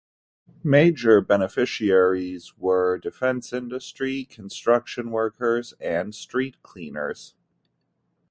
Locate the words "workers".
5.11-5.73